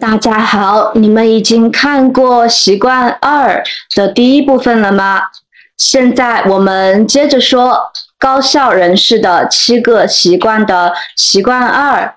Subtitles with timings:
[0.00, 3.64] 大家好，你们已经看过《习惯二》
[3.96, 5.22] 的第一部分了吗？
[5.76, 7.76] 现在我们接着说
[8.16, 12.14] 高效人士的七个习惯的习惯二。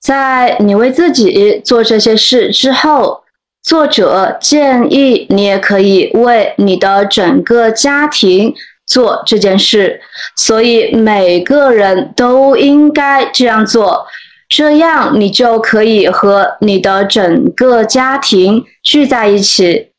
[0.00, 3.22] 在你为自己做这些事之后，
[3.62, 8.54] 作者建议你也可以为你的整个家庭
[8.86, 10.00] 做这件事，
[10.36, 14.06] 所以每个人都应该这样做。
[14.50, 19.92] 这样，你就可以和你的整个家庭聚在一起。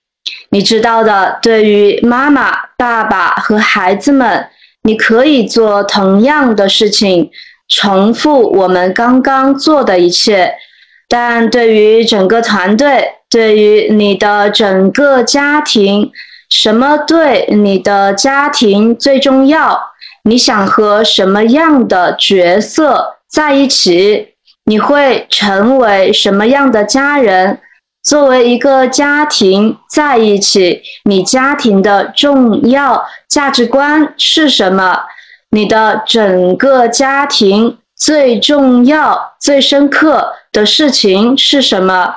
[0.49, 4.45] 你知道的，对于妈妈、爸爸和孩子们，
[4.83, 7.31] 你可以做同样的事情，
[7.69, 10.53] 重复我们刚刚做的一切。
[11.07, 16.11] 但对于整个团队，对于你的整个家庭，
[16.49, 19.91] 什么对你的家庭最重要？
[20.23, 24.30] 你想和什么样的角色在一起？
[24.65, 27.59] 你会成为什么样的家人？
[28.03, 35.03] 作为一个家庭在一起，你家庭的重要价值观是什么？
[35.51, 42.15] 你的整个家庭最重要、最深刻的事情是什么？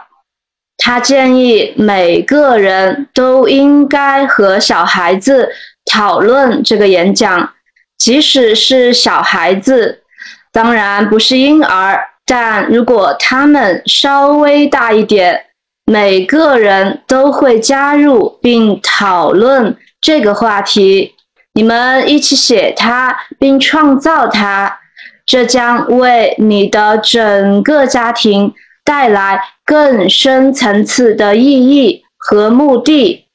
[0.78, 5.50] 他建议每个人都应该和小孩子
[5.90, 7.52] 讨论这个演讲，
[7.98, 10.02] 即使是小孩子，
[10.50, 12.00] 当然不是婴儿。
[12.26, 15.44] 但如果他们稍微大一点，
[15.84, 21.14] 每个人都会加入并讨论这个话题。
[21.52, 24.80] 你们一起写它并创造它，
[25.26, 28.52] 这将为你的整个家庭
[28.82, 33.26] 带来更深层次的意义和目的，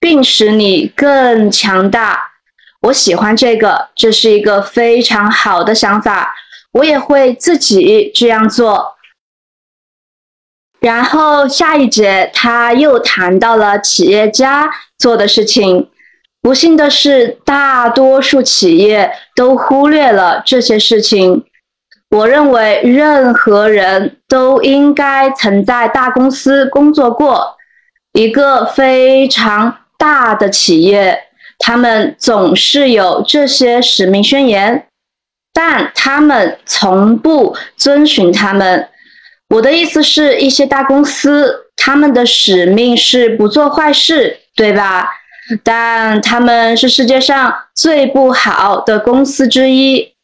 [0.00, 2.30] 并使你更强大。
[2.80, 6.34] 我喜欢这个，这是一个非常好的想法。
[6.72, 8.96] 我也会自己这样做。
[10.80, 15.88] 然后下一节他又谈到了企业家做的事情。
[16.40, 21.44] 不幸的是，大多数企业都忽略了这些事情。
[22.10, 27.56] 我认为任何人都应该曾在大公司工作过，
[28.12, 31.16] 一个非常大的企业，
[31.60, 34.88] 他们总是有这些使命宣言。
[35.52, 38.88] 但他们从不遵循他们。
[39.48, 45.10] 我的意思是一些大公司，他们的使命是不做坏事，对吧？
[45.62, 50.14] 但他们是世界上最不好的公司之一。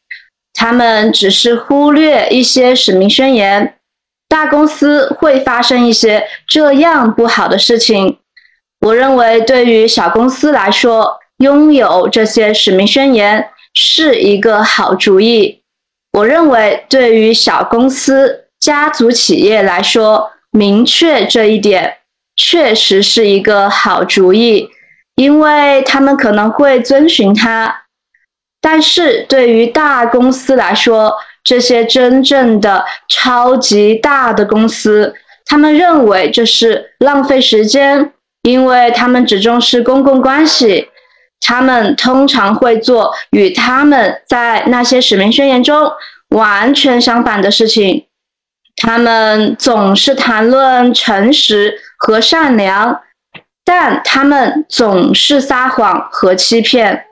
[0.53, 3.75] 他们只是忽略一些使命宣言。
[4.27, 8.17] 大公司会发生一些这样不好的事情。
[8.81, 13.49] 我认为，对于小公司来说，拥有这些使命宣言。
[13.81, 15.61] 是一个好主意。
[16.11, 21.99] 我认为，对于小公司、家族企业来说，明确这一点
[22.35, 24.69] 确实是一个好主意，
[25.15, 27.83] 因为他们可能会遵循它。
[28.59, 40.88] 但是对于大公司来说，这些真正的超级大的公司，他们认为这是浪费时间，因为他们只重视公共关系。
[41.49, 45.91] 他们通常会做与他们在那些使命宣言中
[46.27, 48.05] 完全相反的事情。
[48.75, 53.01] 他们总是谈论诚实和善良，
[53.65, 57.05] 但他们总是撒谎和欺骗。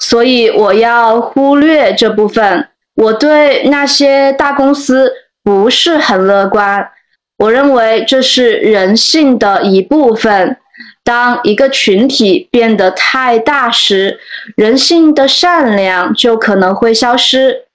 [0.00, 2.68] 所以我要忽略这部分。
[2.96, 5.12] 我对那些大公司
[5.44, 6.90] 不是很乐观。
[7.38, 10.56] 我认为这是人性的一部分。
[11.04, 14.18] 当一个群体变得太大时，
[14.56, 17.66] 人性的善良就可能会消失。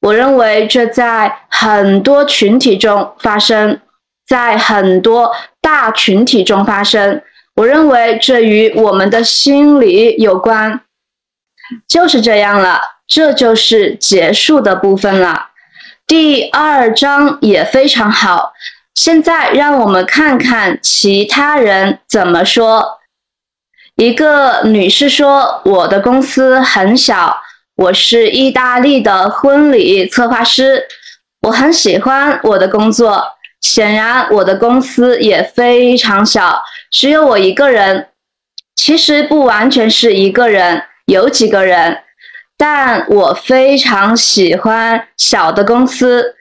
[0.00, 3.80] 我认为这在很多群体中发生，
[4.26, 7.20] 在很多大群体中发生。
[7.56, 10.80] 我认为这与我们的心理有关。
[11.88, 15.48] 就是这样了，这就是结束的部分了。
[16.06, 18.52] 第二章也非常好。
[18.98, 22.98] 现在让我们看看其他人怎么说。
[23.94, 27.40] 一个女士说：“我的公司很小，
[27.76, 30.84] 我是意大利的婚礼策划师，
[31.42, 33.24] 我很喜欢我的工作。
[33.60, 36.60] 显然，我的公司也非常小，
[36.90, 38.08] 只有我一个人。
[38.74, 41.98] 其实不完全是一个人，有几个人，
[42.56, 46.34] 但我非常喜欢小的公司。”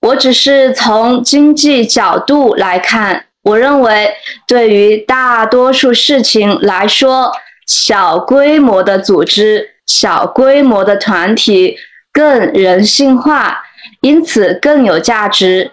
[0.00, 4.14] 我只是从经济角度来看，我认为
[4.46, 7.32] 对于大多数事情来说，
[7.66, 11.76] 小规模的组织、小规模的团体
[12.12, 13.62] 更人性化，
[14.00, 15.72] 因此更有价值。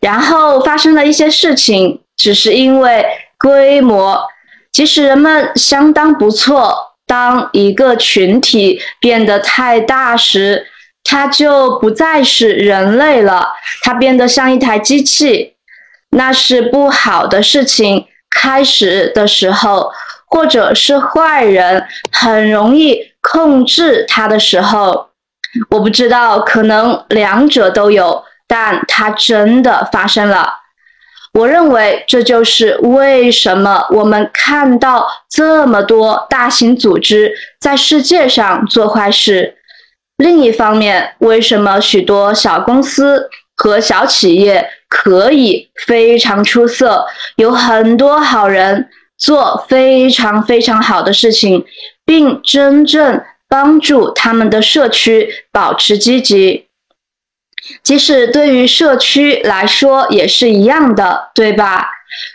[0.00, 3.04] 然后发生了一些事情，只是因为
[3.36, 4.22] 规模，
[4.70, 10.66] 即使人们相当不错，当一个群体变得太大时，
[11.06, 13.48] 它就不再是人类了，
[13.82, 15.54] 它变得像一台机器，
[16.10, 18.06] 那是不好的事情。
[18.28, 19.90] 开始的时候，
[20.26, 25.08] 或者是坏人很容易控制它的时候，
[25.70, 30.52] 我不知道，可能两者都有，但它真的发生了。
[31.32, 39.55] 我认为这就是为什么我们看到这么多大型组织在世界上做坏事。
[40.16, 44.70] 另一方面，为什么许多小公司和小企业？
[44.88, 51.66] 可以非常出色，有很多好人做非常非常好的事情，
[52.04, 56.68] 并真正帮助他们的社区保持积极。
[57.82, 61.90] 即使对于社区来说也是一样的，对吧？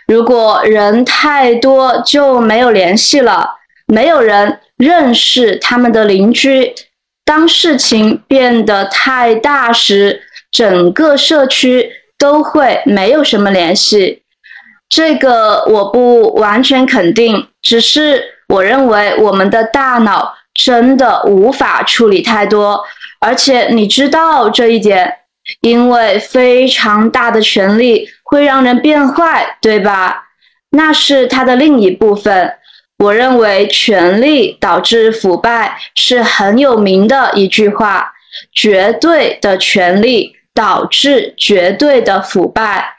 [0.06, 3.56] 如果人太多就没有联系了，
[3.86, 6.74] 没有人认识他们的邻居。
[7.24, 11.90] 当事情变得太大时，整个社区。
[12.18, 14.22] 都会没有什么联系，
[14.88, 22.80] 这个我不完全肯定，只是我认为我们的大脑真的无法处理太多，
[23.18, 25.12] 而且你知道这一点，
[25.62, 30.28] 因为非常大的权力会让人变坏，对吧？
[30.70, 32.54] 那是它的另一部分。
[33.02, 38.12] 我认为权力导致腐败是很有名的一句话，
[38.52, 40.36] 绝对的权力。
[40.54, 42.96] 导致绝对的腐败。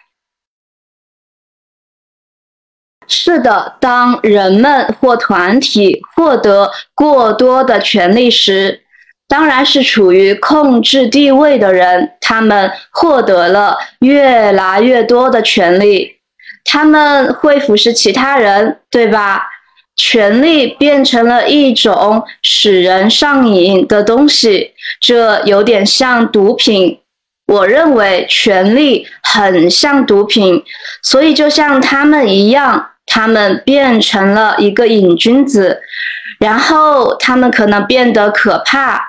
[3.08, 8.82] 是的，当人们或团体获得过多的权利时，
[9.28, 16.18] 当然是处于控制地位的人，他们获得了越来越多的权利，
[16.66, 19.48] 他们会腐蚀其他人，对吧？
[19.95, 27.00] 权力变成了一种使人上瘾的东西，这有点像毒品。
[27.45, 30.63] 我认为权力很像毒品，
[31.01, 35.81] 所以就像他们一样，他们变成了一个瘾君子，
[36.40, 39.00] 然后他们可能变得可怕，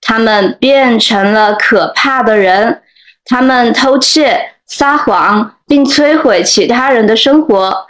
[0.00, 2.82] 他们变成了可怕的人，
[3.24, 7.86] 他们偷窃、撒谎，并摧毁其他人的生活。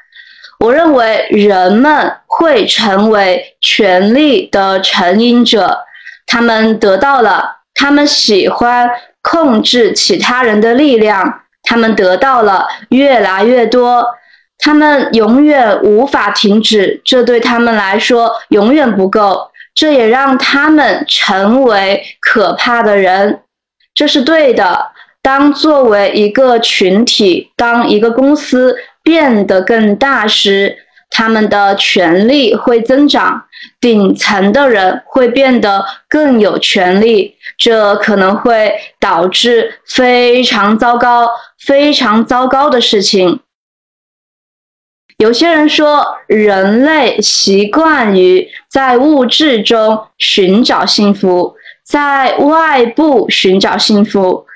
[0.61, 5.85] 我认为人们会成为权力的成瘾者，
[6.27, 8.91] 他们得到了，他们喜欢。
[9.27, 14.07] 控制其他人的力量，他们得到了越来越多，
[14.59, 23.41] 他们永远无法停止，这对他们来说永远不够，这也让他们成为可怕的人，
[23.95, 24.89] 这是对的。
[25.23, 30.79] 当作为一个群体，当一个公司变得更大时，
[31.11, 33.45] 他们的权力会增长。
[33.81, 43.41] 顶层的人会变得更有权利，这可能会导致非常糟糕、非常糟糕的事情。
[45.17, 51.55] 有些人说，人类习惯于在物质中寻找幸福，
[51.87, 54.47] 在外部寻找幸福。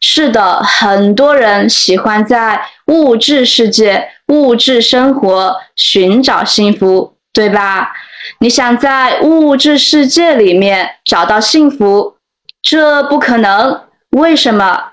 [0.00, 7.92] 是的，很多人喜欢在物质世界、物质生活寻找幸福，对吧？
[8.40, 12.16] 你想在物质世界里面找到幸福，
[12.62, 13.82] 这不可能。
[14.10, 14.90] 为什么？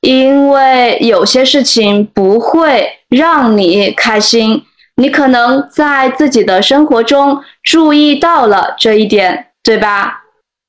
[0.00, 4.64] 因为有些事情不会让你开心。
[4.96, 10.24] 你可能在自己的生活中注意到了这一点，对吧？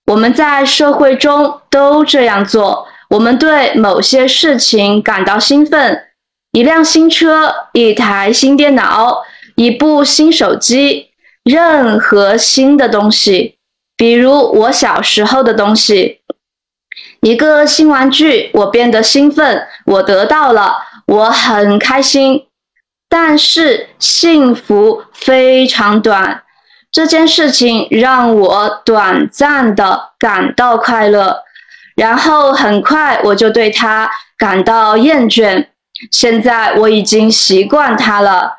[0.08, 2.88] 我们在社会中都这样做。
[3.14, 6.08] 我们对某些事情感到兴奋，
[6.52, 9.22] 一辆新车，一台新电脑，
[9.56, 11.12] 一部新手机。
[11.44, 13.58] 任何新的东西，
[13.96, 16.22] 比如我小时候的东西，
[17.22, 22.48] 一个新玩具，我变得兴奋，我得到了，我很开心。
[23.08, 26.42] 但是幸福非常短，
[26.92, 31.44] 这件事情让我短暂的感到快乐，
[31.96, 35.68] 然后很快我就对它感到厌倦。
[36.12, 38.54] 现在我已经习惯它了。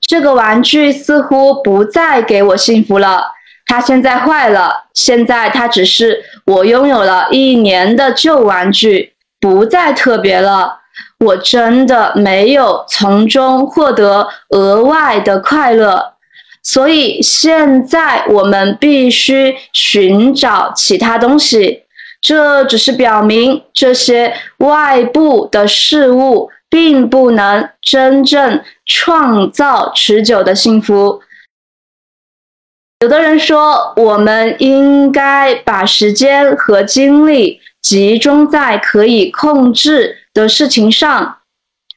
[0.00, 3.32] 这个玩具似乎不再给我幸福了，
[3.66, 4.84] 它现在坏了。
[4.94, 10.80] 现在它只是我拥有了一年的旧玩具，不再特别了。
[11.18, 16.14] 我真的没有从中获得额外的快乐，
[16.62, 21.84] 所以现在我们必须寻找其他东西。
[22.26, 31.20] 这只是表明这些外部的事物并不能真正创造持久的幸福。
[32.98, 41.38] 有的人说，我们应该把时间和精力集中在可以控制的事情上，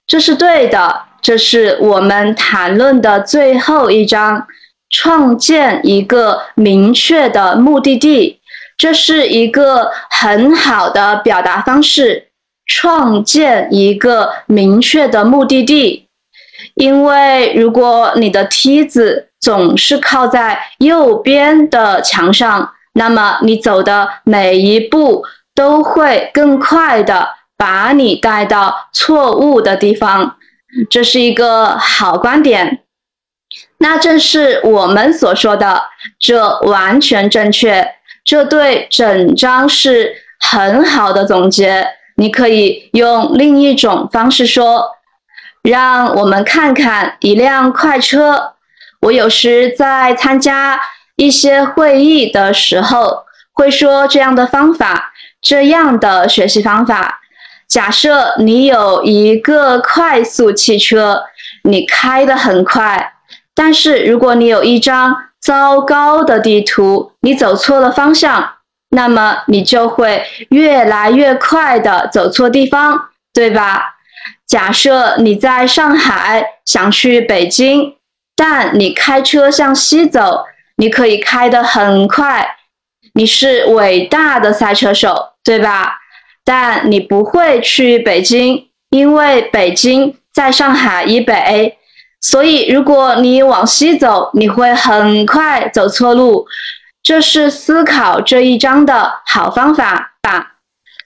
[0.06, 1.06] 这是对的。
[1.24, 4.46] 这是我们谈论的最后一章：
[4.92, 8.39] 创建一个明确的目的地。
[8.80, 12.30] 这是一个很好的表达方式，
[12.66, 16.08] 创建一个明确的目的地。
[16.76, 30.38] 因为如果你的梯子总是靠在右边的墙上，那么你走的每一步都会更快的把你带到错误的地方。
[30.90, 32.80] 这是一个好观点，
[33.80, 35.82] 那正是我们所说的，
[36.18, 37.96] 这完全正确。
[38.30, 41.88] 这对整章是很好的总结。
[42.16, 44.92] 你可以用另一种方式说，
[45.64, 48.54] 让我们看看一辆快车。
[49.02, 50.80] 我有时在参加
[51.16, 57.22] 一些会议的时候，会说这样的方法，这样的学习方法。
[57.68, 61.24] 假设你有一个快速汽车，
[61.64, 63.14] 你开得很快，
[63.56, 68.54] 但是如果你有一张糟糕的地图，你走错了方向，
[68.90, 73.96] 那么你就会越来越快的走错地方，对吧？
[74.48, 77.96] 假设你在上海想去北京。
[78.42, 80.46] 但你开车向西走，
[80.78, 82.56] 你可以开得很快，
[83.14, 85.98] 你是伟大的赛车手，对吧？
[86.46, 91.78] 但你不会去北京，因为北京在上海以北，
[92.22, 96.46] 所以如果你往西走，你会很快走错路。
[97.02, 100.58] 这是思考这一章的好方法吧？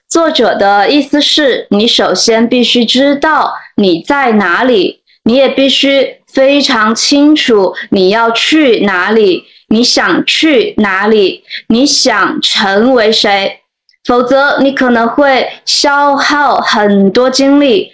[0.08, 6.20] 作者的意思是你首先必须知道你在哪里，你也必须。
[6.34, 13.60] 非常清楚你要去哪里，你想去哪里，你想成为谁，
[14.04, 17.88] 否则你可能会消耗很多精力。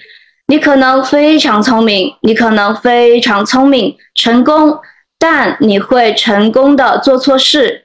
[0.50, 4.80] 你可能非常聪明，你可能非常聪明，成功，
[5.16, 7.84] 但你会成功的做错事。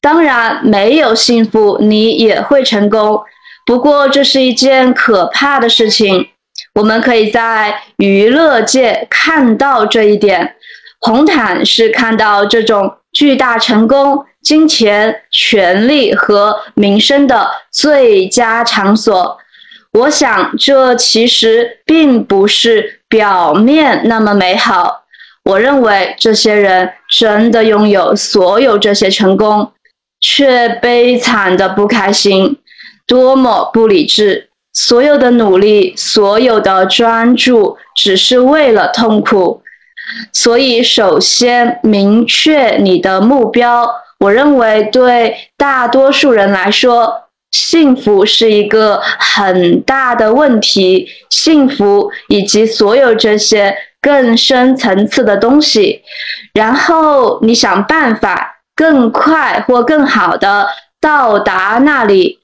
[0.00, 3.20] 当然，没有幸福，你也会成功。
[3.66, 6.28] 不过，这是一件可怕的事情。
[6.74, 10.54] 我们可以在娱乐界看到这一点。
[11.00, 19.36] 红毯是看到这种巨大成功、金钱、权力和名声的最佳场所。
[19.92, 25.02] 我想，这其实并不是表面那么美好。
[25.44, 29.72] 我认为，这些人真的拥有所有这些成功，
[30.20, 32.58] 却悲惨的不开心，
[33.06, 34.50] 多么不理智！
[34.72, 39.62] 所有的努力，所有的专注，只是为了痛苦。
[40.32, 43.90] 所以，首先明确你的目标。
[44.20, 51.08] 我认为，对大多数人来说，幸福是一个很大的问题。
[51.30, 56.02] 幸福以及所有这些更深层次的东西，
[56.52, 60.68] 然后你想办法更快或更好的
[61.00, 62.38] 到达那里。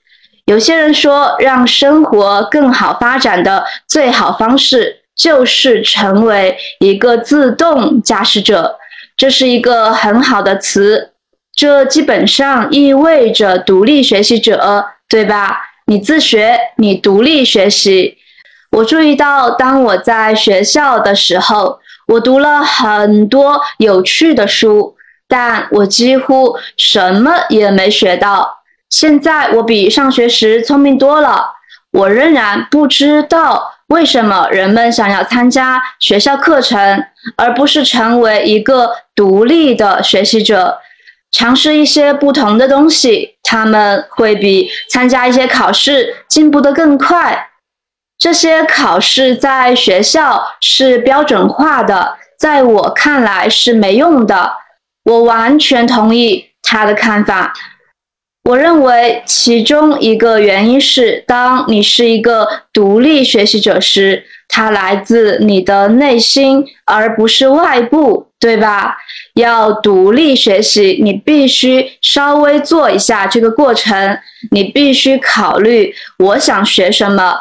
[0.46, 8.78] 有些人说，让生活更好发展的最好方式就是成为一个自动驾驶者。
[9.16, 11.12] 这是一个很好的词，
[11.54, 15.62] 这基本上意味着独立学习者，对吧？
[15.86, 18.18] 你自学，你独立学习。
[18.72, 24.96] 我注意到，当我在学校的时候，我读了很多有趣的书，
[25.28, 28.64] 但我几乎什么也没学到。
[28.90, 31.54] 现在我比上学时聪明多了，
[31.92, 37.04] 我仍然不知道为什么人们想要参加学校课程，
[37.36, 40.80] 而不是成为一个独立的学习者，
[41.30, 43.35] 尝试一些不同的东西。
[43.46, 47.50] 他们会比参加一些考试进步得更快。
[48.18, 54.52] 这些考试在学校是标准化的，在我看来是没用的。
[55.04, 57.52] 我完全同意他的看法。
[58.48, 68.96] 我认为其中一个原因是，当你是一个独立学习者时，它来自你的内心，而不是外部，对吧？
[69.34, 74.18] 要独立学习，你必须稍微做一下这个过程，
[74.50, 77.38] 你必须考虑我想学什么，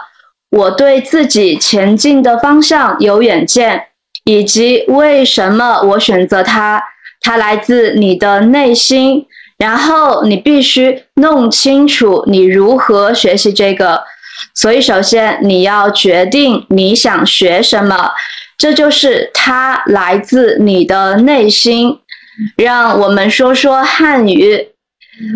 [0.52, 3.88] 我对自己前进的方向有远见，
[4.24, 6.84] 以及为什么我选择它。
[7.22, 9.26] 它来自你的内心。
[9.58, 14.04] 然后你必须弄清楚你如何学习这个。
[14.54, 18.12] 所以，首先你要决定你想学什么，
[18.58, 22.00] 这就是它来自你的内心。
[22.58, 24.70] 让我们说说汉语。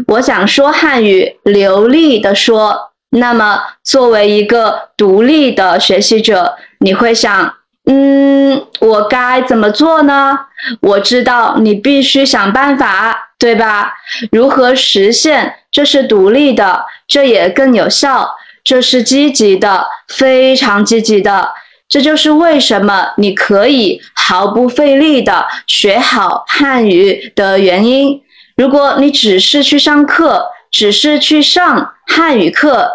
[0.07, 2.91] 我想说汉语，流利的说。
[3.11, 10.37] 那么，作为一个独立的学习者，你会想，嗯，我该怎么做呢？
[10.81, 13.93] 我知道你必须想办法，对吧？
[14.31, 15.55] 如何实现？
[15.71, 18.35] 这是独立的，这也更有效。
[18.63, 21.53] 这是积极的，非常积极的。
[21.89, 28.21] 这就是为什么你可以毫不费力的学好汉语的原因。
[28.55, 32.91] 如果你只是去上课，只是去上汉语课，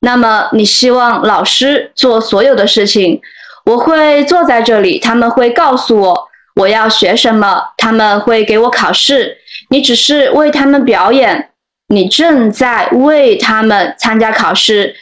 [0.00, 3.20] 那么你希望老师做所有的事情。
[3.66, 9.36] 我会坐在这里，他们会告诉我我要学什么，他们会给我考试。
[9.68, 11.50] 你只是为他们表演，
[11.88, 14.96] 你正在为他们参加考试。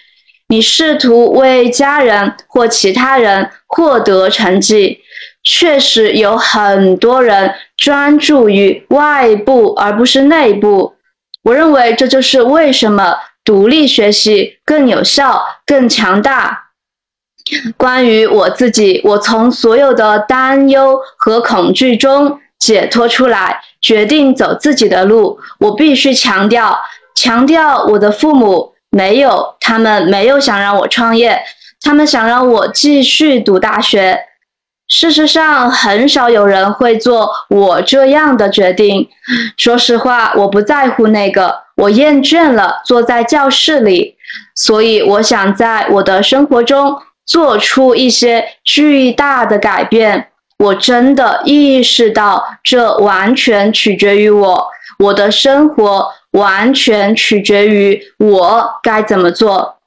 [0.48, 5.00] 你试图为家人或其他人获得成绩，
[5.42, 10.94] 确实有很多人专注于外部而不是内部。
[11.42, 16.70] 我认为这就是为什么独立学习更有效、更强大。
[17.76, 25.40] 关于我自己，我从所有的担忧和恐惧中解脱出来，决定走自己的路。
[25.58, 26.78] 我必须强调，
[27.16, 28.75] 强调我的父母。
[28.90, 31.38] 没有，他们没有想让我创业，
[31.82, 34.18] 他们想让我继续读大学。
[34.88, 39.08] 事实上，很少有人会做我这样的决定。
[39.56, 44.16] 说实话，我不在乎那个，我厌倦了坐在教室里，
[44.54, 50.28] 所以我想在我的生活中做出一些巨大的改变。
[50.58, 54.68] 我真的意识到，这完全取决于我，
[55.00, 56.08] 我的生活。
[56.36, 59.78] 完全取决于我该怎么做。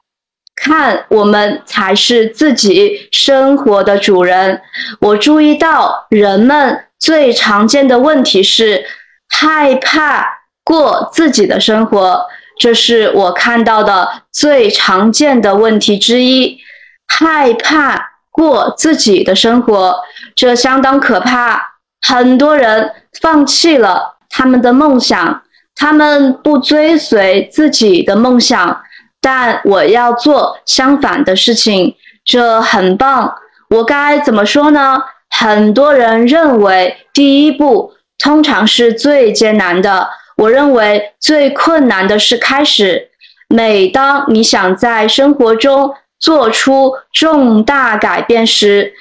[0.56, 4.62] 看，我们才是自己生活的主人。
[5.00, 8.84] 我注意到，人们最常见的问题是
[9.30, 10.26] 害怕
[10.66, 12.26] 过自己的生活，
[12.60, 16.60] 这是我看到的最常见的问题之一。
[17.08, 20.02] 害怕过自己的生活，
[20.36, 21.80] 这相当可怕。
[22.02, 25.42] 很多人放弃了他们的梦想。
[25.80, 28.82] 他们不追随自己的梦想，
[29.22, 33.34] 但我要做相反的事情，这很棒。
[33.70, 35.02] 我该怎么说呢？
[35.30, 40.10] 很多人认为第一步通常是最艰难的。
[40.36, 43.10] 我认为最困难的是开始。
[43.48, 48.94] 每当你想在生活中做出重大改变时，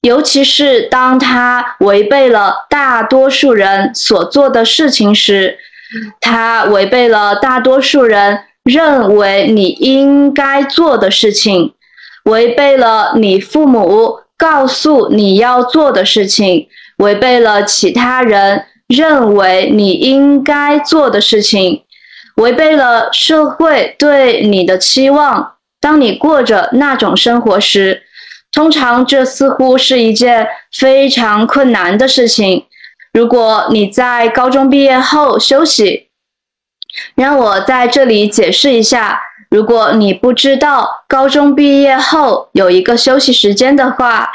[0.00, 5.58] 尤其是当它违背了大多数人所做的事情时，
[6.20, 11.72] 它违背了大多数人认为你应该做的事情，
[12.24, 16.68] 违背了你父母告诉你要做的事情，
[16.98, 21.82] 违背了其他人认为你应该做的事情，
[22.36, 25.52] 违背了社会对你的期望。
[25.80, 28.02] 当你过着那种生活时，
[28.52, 32.64] 通常这似乎是一件非常困难的事情。
[33.16, 36.08] 如果你在高中毕业后休息，
[37.14, 39.18] 让我在这里解释一下。
[39.48, 44.30] 如果你不知道高中毕业后有一个休息时间的话，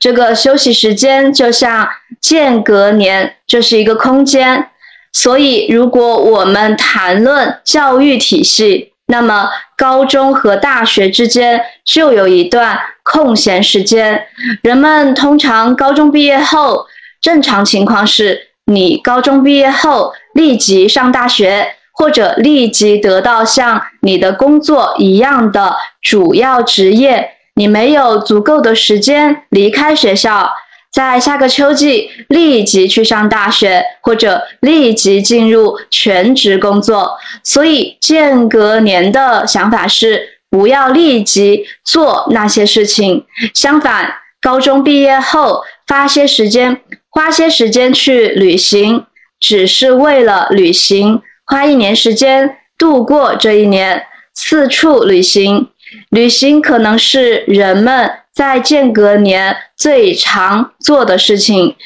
[0.00, 1.88] 这个休息时间就像
[2.20, 4.68] 间隔年，这是一个空间。
[5.12, 14.26] 所以，如果我们谈论教育体系，那么高中和大学之间就有一段空闲时间。
[14.64, 16.88] 人们通常高中毕业后。
[17.24, 27.30] 正常情况是你高中毕业后立即上大学，或者立即得到像你的工作一样的主要职业。
[27.54, 30.52] 你没有足够的时间离开学校，
[30.92, 37.16] 在下个秋季立即去上大学，或者立即进入全职工作。
[37.42, 43.24] 所以间隔年的想法是不要立即做那些事情。
[43.54, 46.82] 相反，高中毕业后发些时间。
[47.14, 49.06] 花些时间去旅行，
[49.38, 51.22] 只是为了旅行。
[51.46, 55.68] 花一年时间度过这一年，四处旅行。
[56.10, 61.76] 旅行可能是人们在间隔年最常做的事情，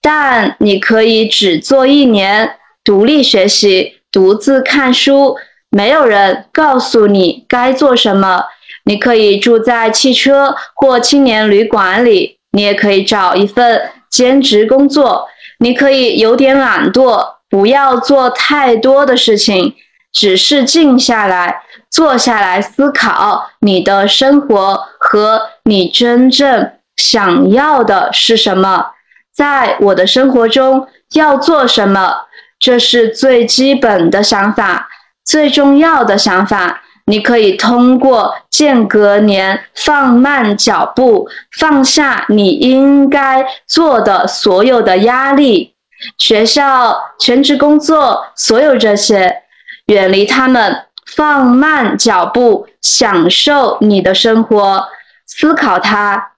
[0.00, 2.54] 但你可以只做一年。
[2.84, 5.36] 独立学习，独自看书，
[5.70, 8.44] 没有人告诉你该做什么。
[8.84, 13.90] 你可以住在汽车或青年旅馆里，你也可以找一份。
[14.10, 19.74] 兼职工作，你可以有点懒惰，不要做太多的事情，
[20.12, 28.92] 只是静下来，坐下来思考你的生活和你真正想要的是什么。
[29.34, 32.26] 在我的生活中要做什么？
[32.58, 34.88] 这是最基本的想法，
[35.24, 36.82] 最重要的想法。
[37.08, 41.26] 你可以通过间隔年放慢脚步，
[41.58, 45.74] 放下你应该做的所有的压力，
[46.18, 49.42] 学校、全职工作，所有这些，
[49.86, 50.84] 远离他们，
[51.16, 54.88] 放慢脚步，享受你的生活，
[55.26, 56.32] 思考它。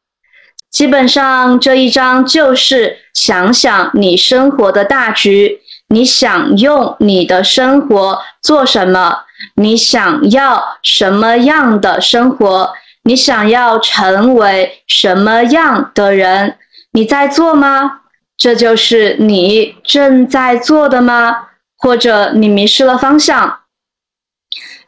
[0.70, 9.24] 基本上这一章就是想想你生活的大局，你想用你的生活做什么？
[9.54, 12.72] 你想要什么样的生活？
[13.02, 16.58] 你想要成为什么样的人？
[16.92, 18.00] 你在做吗？
[18.36, 21.48] 这就是你正在做的吗？
[21.76, 23.60] 或者你迷失了方向？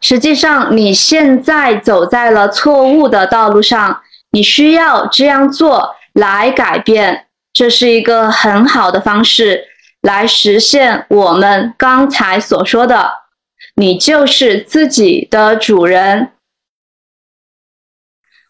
[0.01, 4.03] 实际上，你现在走在了错误的道路上。
[4.35, 9.67] 你需要这样做来改变，这是一个很好的方式
[10.01, 13.11] 来实现我们刚才所说的。
[13.75, 16.33] 你就是自己的主人。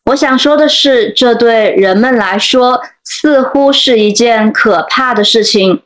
[0.07, 5.83] 我想说的是，这对人们来说似乎是一件可怕的事情。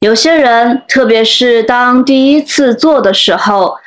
[0.00, 3.78] 有些人，特别是当第一次做的时候，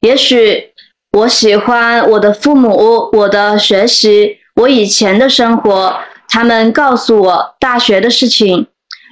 [0.00, 0.72] 也许
[1.12, 5.96] 我喜欢我的父母、我的学习、我以前的生活，
[6.28, 8.66] 他们告诉我大学的事情，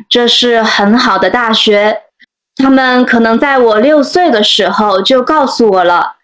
[0.09, 2.03] 这是很好的大学。
[2.59, 6.17] 他们可能在我六岁的时候就告诉我了：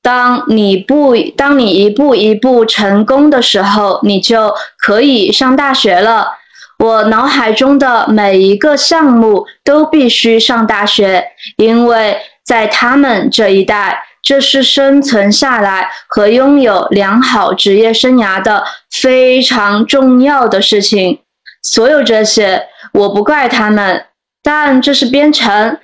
[0.00, 6.28] 当你不，当你一步一步成功的时候，你就可以上大学了。
[6.78, 11.22] 我脑海中的每一个项目都必须上大学，
[11.56, 21.18] 因为在他们这一代，这是生存下来和拥有良好职业生涯的非常重要的事情。
[21.62, 24.06] 所有这些，我不怪他们。
[24.42, 25.78] 但这是编程，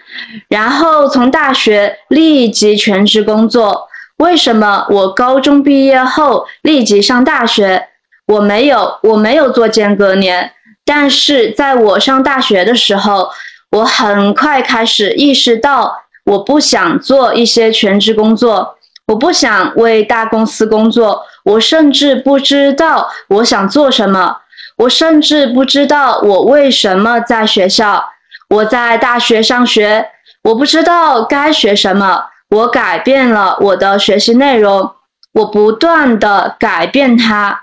[0.49, 3.88] 然后从大学立即全职工作。
[4.16, 7.88] 为什么我高中毕业后立即上大学？
[8.27, 10.53] 我没有，我没有做间隔年。
[10.87, 13.29] 但是在我上大学的时候，
[13.73, 21.23] 我很快开始意识到，我不想做一些全职工作，我不想为大公司工作。
[21.45, 24.38] 我甚至不知道我想做什么，
[24.79, 28.03] 我甚至不知道我为什么在学校。
[28.48, 30.11] 我在大学上学，
[30.44, 32.26] 我不知道该学什么。
[32.48, 34.92] 我改变了我的学习内容，
[35.32, 37.62] 我不断的改变它。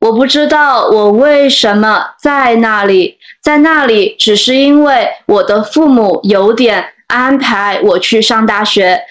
[0.00, 9.02] 我不知道我为什么在那里，在那里只是因为我的父母有点安排我去上大学。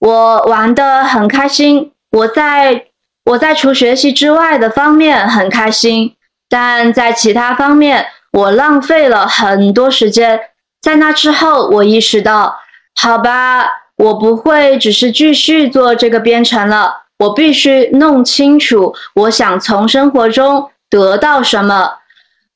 [0.00, 2.86] 我玩的很开心，我在
[3.26, 6.16] 我在除学习之外的方面很开心，
[6.48, 8.06] 但在其他方面。
[8.32, 10.40] 我浪费了很多时间，
[10.80, 12.58] 在那之后，我意识到，
[12.94, 21.94] 好吧，我不会只是继续做这个编程了，我必须弄清楚我想从生活中得到什么。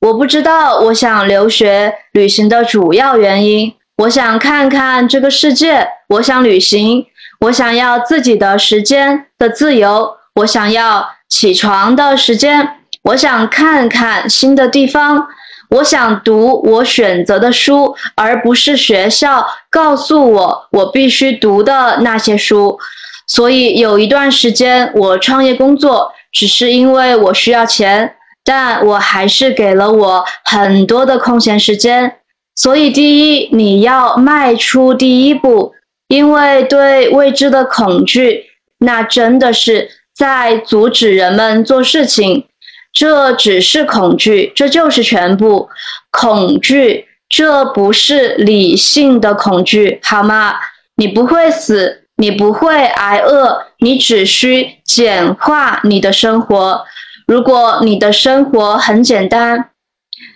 [0.01, 7.07] 我不知道我想留学旅行的主要原因，我想看看这个世界，我想旅行，
[7.41, 15.29] 我想要自己的时间的自由，我想要起床的时间，我想看看新的地方。
[15.73, 22.79] 我想读我选择的书，而不是学校告诉我我必须读的那些书。
[23.27, 32.19] 所以有一段时间我创业工作，只是因为我需要钱，但我还是给了我很多的空闲时间。
[32.55, 35.73] 所以，第一，你要迈出第一步，
[36.09, 38.45] 因为对未知的恐惧，
[38.79, 42.45] 那真的是在阻止人们做事情。
[42.93, 45.69] 这只是恐惧，这就是全部
[46.11, 47.07] 恐惧。
[47.29, 50.57] 这不是理性的恐惧，好吗？
[50.97, 56.85] 你不会死，你不会挨饿，你只需简化你的生活。
[57.27, 59.71] 如果你的生活很简单，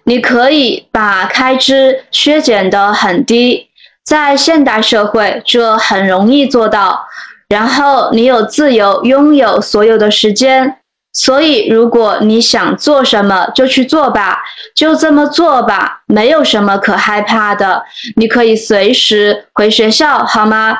[0.05, 3.69] 你可以把开支削减得很低。
[4.03, 7.07] 在现代社会，这很容易做到。
[7.51, 10.79] 然后你有自由，拥有所有的时间。
[11.19, 14.43] 所以，如果你想做什么，就去做吧，
[14.75, 17.83] 就这么做吧，没有什么可害怕的。
[18.17, 20.77] 你可以随时回学校，好吗？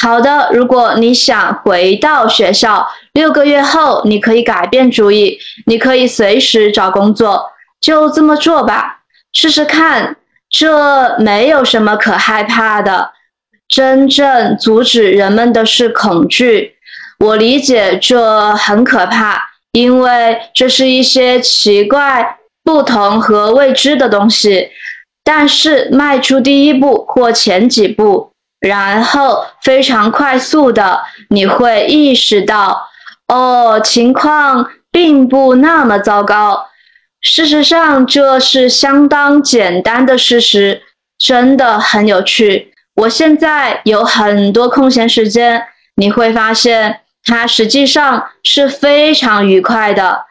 [0.00, 0.48] 好的。
[0.52, 9.00] 如果你想回到学校，六个月后你可以改变主意，你可以随时找工作，就这么做吧，
[9.34, 10.16] 试试看。
[10.48, 13.10] 这没有什么可害怕的。
[13.68, 16.76] 真正阻止人们的是恐惧。
[17.18, 19.47] 我理解这很可怕，
[19.80, 24.70] 因为这是一些奇怪、不同和未知的东西。
[25.24, 32.88] 但是迈出第一步或前几步，然后非常快速的，你会意识到，
[33.26, 36.68] 哦，情况并不那么糟糕。
[37.20, 40.80] 事实上，这是相当简单的事实，
[41.18, 42.72] 真的很有趣。
[42.94, 45.62] 我现在有很多空闲时间，
[45.96, 50.24] 你会发现它实际上是非常愉快的。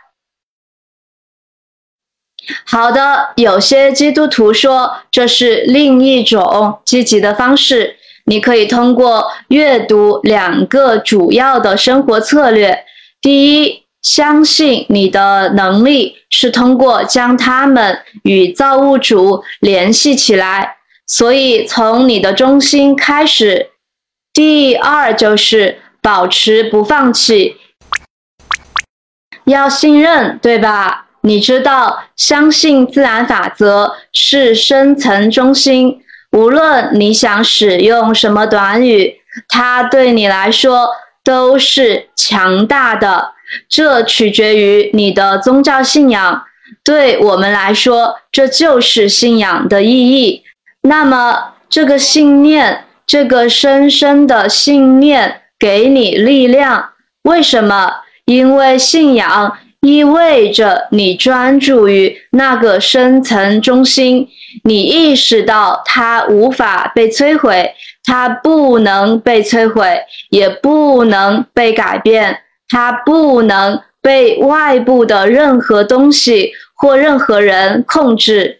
[2.66, 7.98] 好的，有些基督徒说这是另一种积极的方式。
[8.26, 12.84] 你可以通过阅读两个主要的生活策略：
[13.22, 20.78] 第一，相信你的能力是通过将它们与造物主联系起来。
[21.06, 23.70] 所以，从你的中心开始。
[24.34, 27.58] 第二就是保持不放弃，
[29.44, 31.08] 要信任，对吧？
[31.20, 36.02] 你知道，相信自然法则是深层中心。
[36.32, 39.18] 无论你想使用什么短语，
[39.50, 40.92] 它对你来说
[41.26, 43.34] 都是强大的。
[43.68, 46.46] 这取决于你的宗教信仰。
[46.86, 50.46] 对我们来说，这就是信仰的意义。
[50.84, 56.90] 那么，这个信念，这个深深的信念，给你力量。
[57.24, 57.92] 为什么？
[58.26, 64.28] 因为信仰意味着你专注于那个深层中心，
[64.64, 78.60] 你意识到它无法被摧毁，它不能被摧毁，也不能被改变，它不能被外部的任何东西或任何人控制。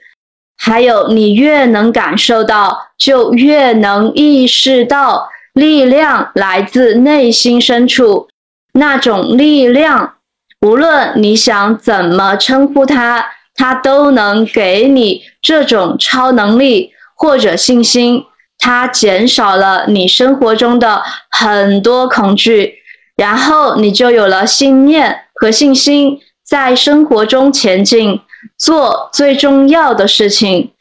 [0.58, 8.30] 还有，你越能感受到，就越能意识到，力量来自内心深处。
[8.74, 10.14] 那种力量，
[10.62, 18.24] 无论你想怎么称呼它，它都能给你这种超能力或者信心。
[18.60, 22.76] 它减少了你生活中的很多恐惧，
[23.16, 28.22] 然后你就有了信念和信心，在生活中前进。
[28.58, 30.72] 做最重要的事情。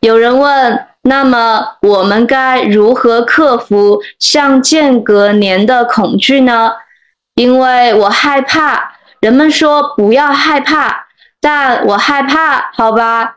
[0.00, 6.72] 有人问：那么我们该如何克服像间隔年的恐惧呢？
[7.34, 8.96] 因为我害怕。
[9.20, 11.06] 人们说不要害怕，
[11.40, 13.36] 但我害怕，好吧。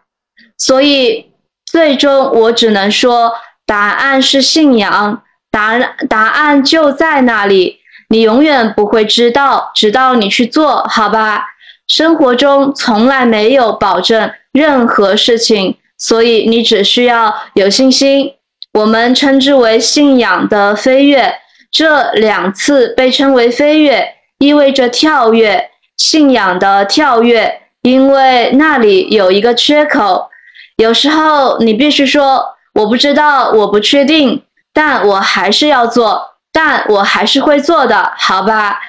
[0.58, 1.32] 所以
[1.66, 3.34] 最终我只能说，
[3.66, 5.22] 答案是信仰。
[5.52, 5.78] 答
[6.10, 11.46] 答案就在那里，你永远不会知道，直到你去做，好吧。
[11.88, 18.34] 生活中从来没有保证任何事情，所以你只需要有信心。
[18.74, 21.36] 我们称之为信仰的飞跃，
[21.72, 25.70] 这两次被称为飞跃，意味着跳跃。
[25.98, 30.30] 信仰的跳跃，因为那里有一个缺口。
[30.76, 38.80] 有时候你必须说：“我不知道，我不确定，但我还是要做，但我还是会做的，好吧？”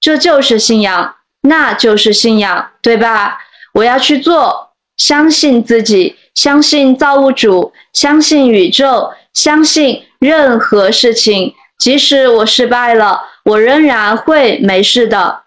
[0.00, 1.14] 这就是信仰。
[1.42, 3.38] 那就是信仰，对吧？
[3.74, 15.40] 我要去做，相信自己，相信造物主，相信宇宙，相信任何事情，即使我失败了，我仍然会没事的。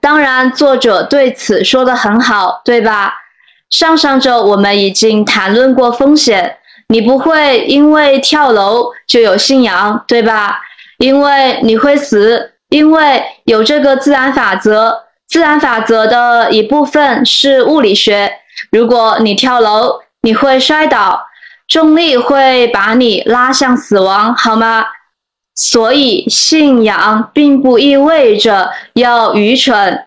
[0.00, 3.14] 当然，作者对此说的很好，对吧？
[3.70, 10.60] 上上周我们已经谈论过风险，你不会因为跳楼就有信仰，对吧？
[10.98, 12.52] 因为你会死。
[12.70, 18.32] 因为有这个自然法则，自然法则的一部分是物理学。
[18.70, 21.26] 如果你跳楼，你会摔倒，
[21.66, 24.84] 重力会把你拉向死亡，好吗？
[25.54, 30.06] 所以信仰并不意味着要愚蠢，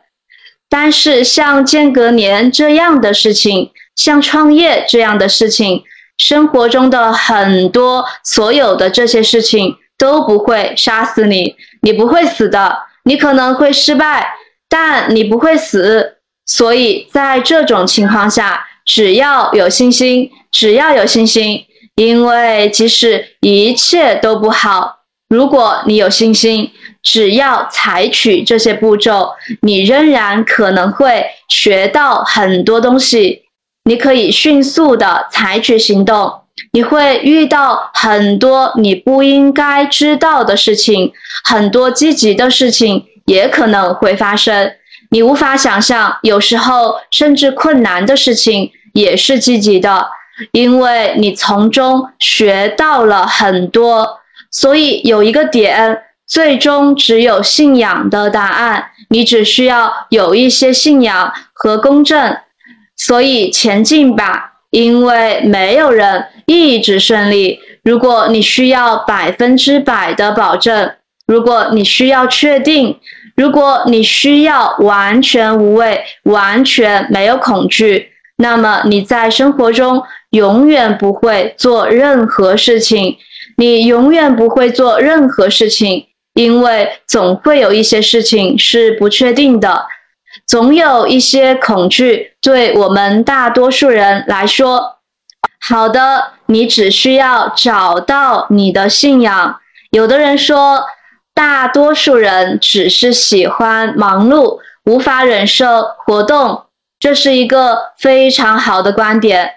[0.70, 5.84] 但是像间隔年这样的事情，像创业这样的事情，
[6.18, 11.56] 生活中的很多所有的这些事情都不会杀死你。
[11.82, 14.34] 你不会死的，你可能会失败，
[14.68, 16.13] 但你不会死。
[16.46, 24.98] 所以在这种情况下，只要有信心，只要有信心，因为即使一切都不好，
[25.30, 33.44] 如果你有信心，只要采取这些步骤，你仍然可能会学到很多东西。
[33.86, 36.42] 你可以迅速的采取行动。
[36.72, 41.12] 你会遇到很多你不应该知道的事情，
[41.44, 44.72] 很多积极的事情也可能会发生。
[45.14, 50.08] 你无法想象，有时候甚至困难的事情也是积极的。
[50.52, 54.18] 因为你从中学到了很多。
[54.50, 58.86] 所以有一个点，最终只有信仰的答案。
[59.10, 62.36] 你只需要有一些信仰和公正，
[62.96, 67.60] 所以前进吧，因为没有人一直顺利。
[67.84, 70.94] 如果你需要百分之百的保证，
[71.28, 73.00] 如果你需要确定，
[73.36, 83.18] 如果你需要完全无畏、完全没有恐惧，那么你在生活中永远不会做任何事情，
[83.58, 86.08] 你永远不会做任何事情。
[86.34, 89.86] 因为总会有一些事情是不确定的，
[90.48, 94.98] 总有一些恐惧对我们大多数人来说。
[95.60, 99.60] 好的，你只需要找到你的信仰。
[99.92, 100.84] 有的人说，
[101.34, 106.66] 大多数人只是喜欢忙碌，无法忍受活动，
[107.00, 109.52] 这是一个非常好的观点。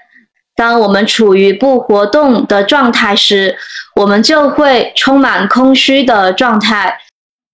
[0.55, 3.57] 当我们处于不活动的状态时，
[3.95, 6.99] 我们就会充满空虚的状态，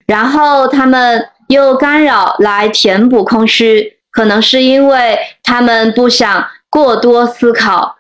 [0.06, 7.96] 然后他们又干扰来填补空虚，可能是因为他们不想过多思考。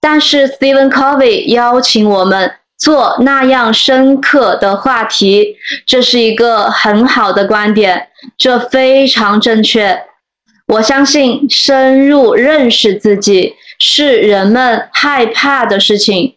[0.00, 10.02] 但是 Stephen Covey 邀请我们做那样深刻的话题，这是一个很好的观点，这非常正确。
[10.66, 13.54] 我相信深入认识自己。
[13.82, 16.36] 是人们害怕的事情，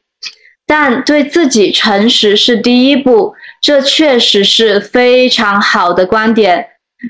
[0.66, 6.68] 但对自己诚实是第一步，这确实是非常好的观点。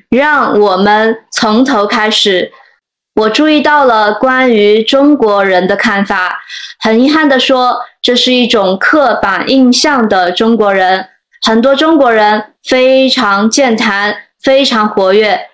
[0.09, 2.51] 让我们从头开始。
[3.15, 6.39] 我注意到了关于中国人的看法，
[6.79, 11.07] 很遗憾地说，这是一种刻板印象的中国人。
[11.45, 15.47] 很多中国人非常健谈，非常活跃，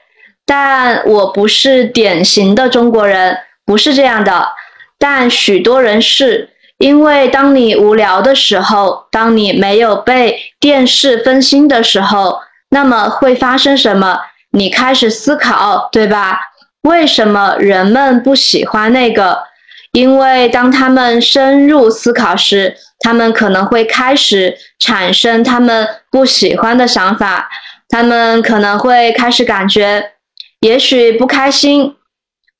[0.45, 4.47] 但我不是典型的中国人，不是这样的。
[4.97, 14.17] 但许多人是因为，当你无聊的时候，当你没有被电视分心的时候，那么会发生什么？
[14.51, 16.39] 你开始思考，对吧？
[16.83, 19.43] 为什么人们不喜欢那个？
[19.91, 27.49] 因为当他们深入思考时，他们可能会开始产生他们不喜欢的想法，
[27.89, 30.11] 他们可能会开始感觉，
[30.61, 31.95] 也许不开心。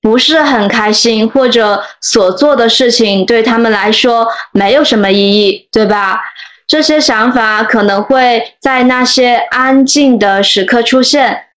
[0.01, 6.21] 不是很开心，或者所做的事情对他们来说没有什么意义，对吧？
[6.65, 11.47] 这些想法可能会在那些安静的时刻出现。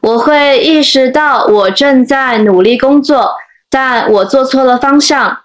[0.00, 3.34] 我会意识到我正在努力工作，
[3.70, 5.40] 但我做错了方向。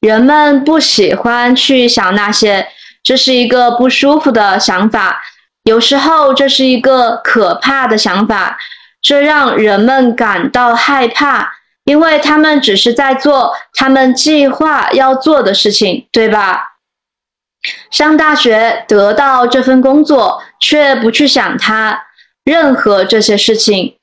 [0.00, 2.68] 人们不喜欢去想那些，
[3.02, 5.20] 这是一个不舒服的想法。
[5.64, 8.56] 有时候这是一个可怕的想法，
[9.02, 11.54] 这让人们感到害怕。
[11.84, 16.74] 因为他们只是在做他们计划要做的事情，对吧？
[17.90, 22.04] 上大学得到这份工作，却不去想它
[22.48, 23.94] 任何这些事情，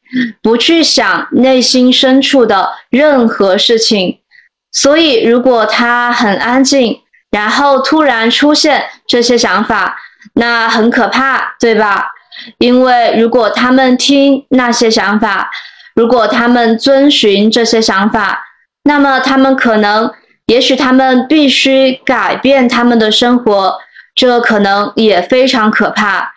[0.44, 4.20] 不去想内心深处的任何事情。
[4.72, 9.98] 所以，如果他很安静，然后突然出现这些想法，
[10.36, 12.12] 那很可怕，对吧？
[12.60, 15.50] 因为如果他们听那些想法，
[15.96, 18.44] 如果他们遵循这些想法，
[18.84, 20.12] 那么他们可能，
[20.46, 23.80] 也许他们必须改变他们的生活，
[24.14, 26.35] 这可能也非常可怕。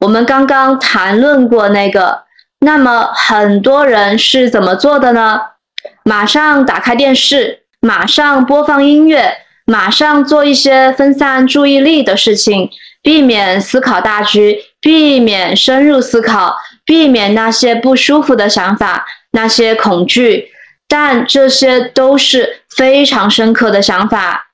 [0.00, 2.22] 我们刚刚谈论过那个，
[2.60, 5.40] 那么很多人是怎么做的呢？
[6.04, 12.70] 马上打开电视，马上播放音乐，马上做一些分散注意力的事情，
[13.02, 16.56] 避免思考大局，避免深入思考。
[16.88, 20.48] 避免那些不舒服的想法，那些恐惧，
[20.88, 24.46] 但这些都是非常深刻的想法。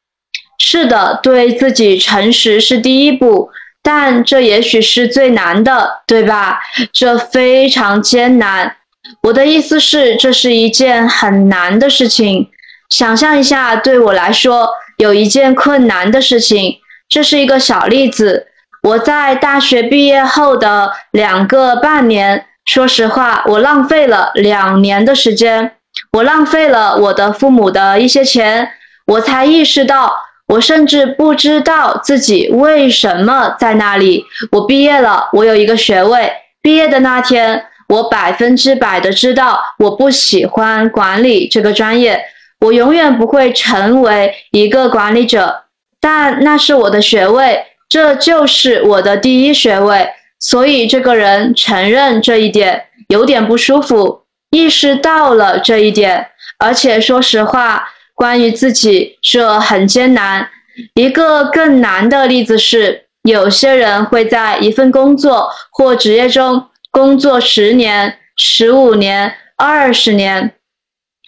[0.58, 3.50] 是的，对自己诚实是第一步，
[3.84, 6.58] 但这也许是最难的，对吧？
[6.90, 8.76] 这非常艰难。
[9.22, 12.50] 我的意思是，这是一件很难的事情。
[12.88, 16.78] 想象一下，对我来说，有一件困难的事情。
[17.10, 18.46] 这是一个小例子。
[18.82, 25.72] 我在大学毕业后的两个半年，说实话，我浪费了两年的时间，
[26.12, 28.70] 我浪费了我的父母的一些钱，
[29.06, 34.24] 我才意识到，我甚至不知道自己为什么在那里。
[34.52, 36.32] 我毕业了，我有一个学位。
[36.62, 42.24] 毕业的那天，我百分之百的知道我不喜欢管理这个专业，
[42.60, 45.64] 我永远不会成为一个管理者。
[46.00, 47.64] 但那是我的学位。
[47.86, 50.08] 这就是我的第一学位，
[50.40, 56.28] 所以这个人承认这一点有点不舒服，意识到了这一点，
[56.58, 60.48] 而且说实话，关于自己，这很艰难。
[60.94, 70.54] 一个更难的例子是，有些人会在一份工作或职业中工作十年、十五年、二十年，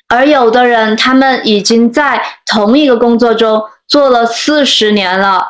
[0.08, 5.48] 而有的人他们已经在同一个工作中做了四十年了。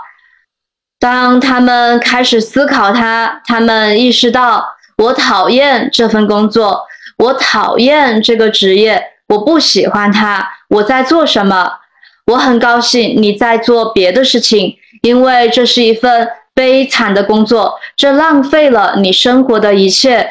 [0.99, 4.66] 当他们开始思考它，他们意识到：
[4.99, 6.87] 我讨厌这份工作，
[7.18, 10.49] 我讨厌这个职业，我不喜欢他。
[10.68, 11.72] 我在做什么？
[12.27, 20.29] 我很高兴你在做别的事情，因为这是一份悲惨的工作，这浪费了你生活的一切，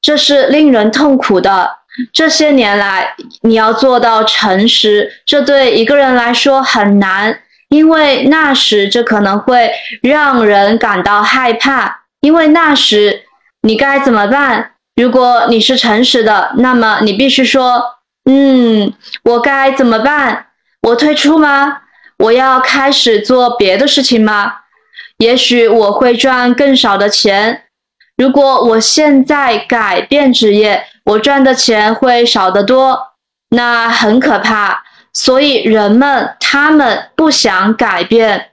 [0.00, 1.78] 这是令人痛苦的。
[2.12, 7.40] 这些年来，你要做到诚实，这对一个人来说很难。
[7.68, 9.70] 因为那时这可能会
[10.02, 13.22] 让人感到害怕，因为那时
[13.62, 14.72] 你该怎么办？
[14.94, 17.82] 如果你是诚实的，那么你必须说
[18.24, 18.92] ：“嗯，
[19.24, 20.46] 我该怎么办？
[20.82, 21.82] 我退出吗？
[22.18, 24.60] 我要开始做别的事情吗？
[25.18, 27.64] 也许我会赚更少的钱。
[28.16, 33.14] 如果我现在改变职业，我赚的钱会少得多，
[33.50, 38.52] 那很可怕。”所以人们他们不想改变。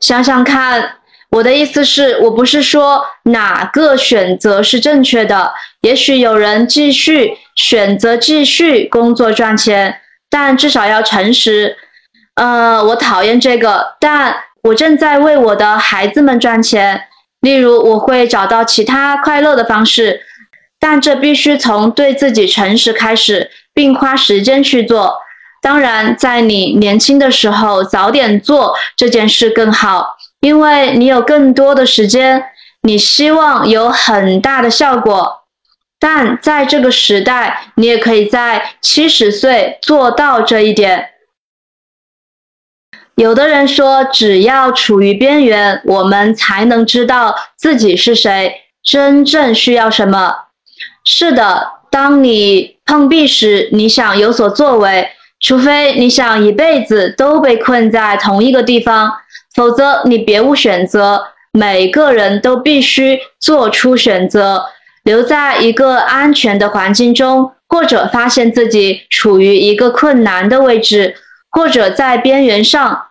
[0.00, 0.96] 想想看，
[1.30, 5.52] 我的意思是我不是说哪个选择是正确的。
[5.82, 10.00] 也许有人继续选择继续工作赚钱，
[10.30, 11.76] 但至少要诚实。
[12.34, 17.04] 呃，我讨厌这个，但我正在为我的孩子们赚钱。
[17.40, 20.22] 例如，我会找到其他快乐的方式，
[20.80, 25.18] 但这必须从对自己诚实开始，并花时间去做。
[25.62, 32.44] 当然，在你年轻的时候早点做这件事更好，因为你有更多的时间，
[32.82, 35.42] 你希望有很大的效果。
[36.00, 41.08] 但在这个时代，你也可以在七十岁做到这一点。
[43.16, 50.36] 有的人说，只要处于边缘，我们才能知道自己是谁，真正需要什么。
[51.04, 55.10] 是的，当你碰壁时，你想有所作为。
[55.40, 59.12] 除非你想一辈子都被困在同一个地方，
[59.58, 61.24] 否则你别无选择。
[61.50, 64.66] 每个人都必须做出选择，
[65.02, 71.16] 留在一个安全的环境中，或者发现自己处于一个困难的位置，
[71.50, 73.06] 或者在边缘上。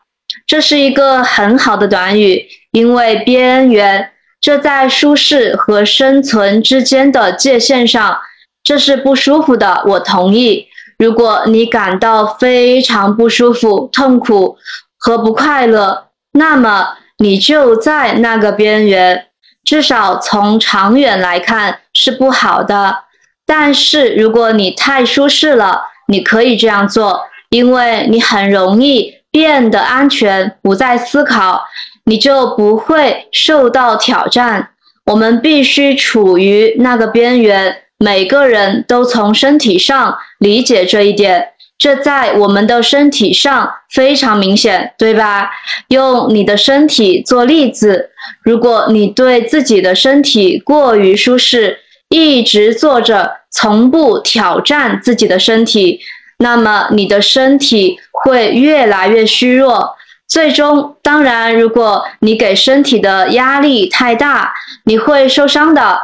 [0.45, 8.17] 这是一个很好的短语，因为边缘，这在舒适和生存之间的界限上，
[8.63, 9.83] 这是不舒服的。
[9.85, 10.67] 我同意。
[10.97, 14.57] 如果你感到非常不舒服、痛苦
[14.97, 19.27] 和不快乐，那么你就在那个边缘，
[19.63, 23.03] 至少从长远来看是不好的。
[23.45, 31.63] 但是如果你太舒适了，你可以这样做，因为你很容易变得安全，不再思考，
[32.05, 34.71] 你就不会受到挑战。
[35.05, 37.83] 我们必须处于那个边缘。
[37.99, 45.51] 每个人都从身体上理解这一点，这在我们的身体上非常明显，对吧？
[45.89, 48.09] 用你的身体做例子，
[48.43, 51.77] 如果你对自己的身体过于舒适，
[52.09, 55.99] 一直坐着，从不挑战自己的身体，
[56.39, 59.95] 那么你的身体会越来越虚弱。
[60.27, 64.53] 最终，当然，如果你给身体的压力太大，
[64.83, 65.99] 你会受伤的。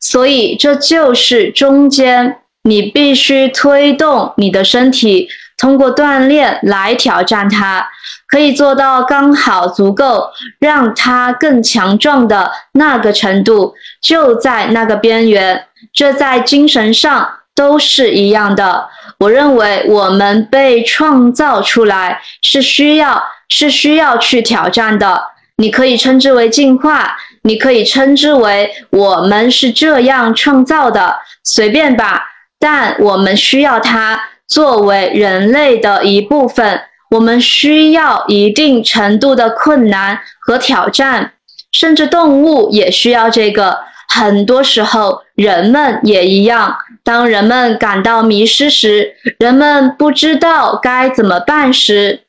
[0.00, 2.38] 所以，这就是中间，
[2.68, 7.88] 你必须推动你的身体，通过锻炼来挑战它，
[8.28, 10.28] 可以做到刚好足够
[10.60, 15.64] 让它更强壮的那个程度，就在那个边缘。
[15.94, 18.88] 这在精神上都是一样的。
[19.18, 25.22] 我认为我们被创造出来是需要，是需要去挑战的。
[25.56, 27.16] 你可以称之为进化。
[27.42, 32.22] 你可以称之为我们是这样创造的，随便吧。
[32.58, 36.80] 但我们需要它作为人类的一部分。
[37.10, 41.32] 我们需要一定程度的困难和挑战，
[41.72, 43.78] 甚至动物也需要这个。
[44.10, 46.76] 很多时候，人们也一样。
[47.02, 52.24] 当人们感到迷失时，人们不知道该怎么办时，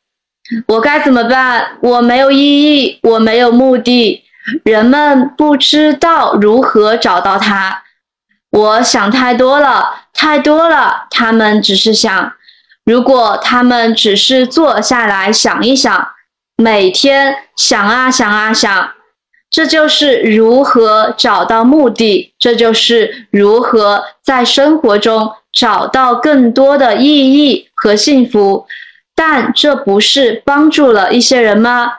[0.68, 1.78] 我该怎么办？
[1.82, 2.38] 我没有意
[2.84, 4.24] 义，我没有目的。
[4.64, 7.84] 人们不知道如何找到它。
[8.52, 11.08] 我想太多了，太多了。
[11.12, 12.34] 他们只是想，
[12.84, 16.10] 如果他们只是坐下来想一想，
[16.58, 18.92] 每天想啊想啊想，
[19.52, 28.66] 这就是如何找到目的，这就是如何在生活中找到更多的意义和幸福。
[29.16, 31.94] 但这不是帮助了一些人吗？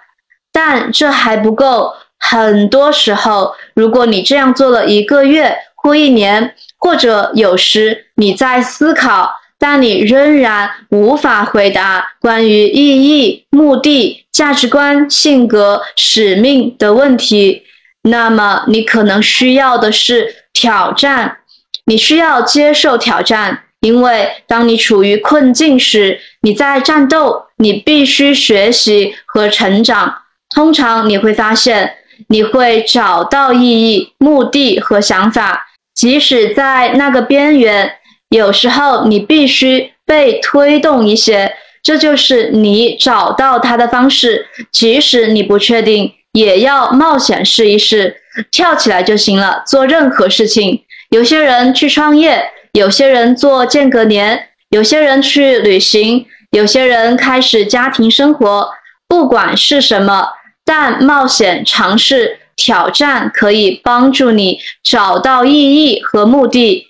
[0.52, 1.94] 但这还不够。
[2.18, 17.62] 很多时候，如果你这样做了一个月过一年，或者有时你在思考，但你仍然无法回答关于意义、目的、价值观、性格、使命的问题，
[18.02, 21.38] 那么你可能需要的是挑战。
[21.86, 30.14] 你需要接受挑战，因为当你处于困境时，你在战斗，你必须学习和成长。
[30.54, 31.96] 通常你会发现。
[32.28, 37.92] 你会找到意义、目的和想法，即使在那个边缘，
[38.30, 44.46] 有时候你必须被推动一些，这就是你找到它的方式。
[44.72, 48.16] 即使你不确定，也要冒险试一试，
[48.50, 49.62] 跳起来就行了。
[49.66, 58.70] 做任何事情，有些人去创业，有些人做间隔年，有些人去旅行，有些人开始家庭生活，
[59.08, 60.28] 不管是什么。
[60.64, 66.86] 但冒险、尝试、挑战可以帮助你找到意义和目的。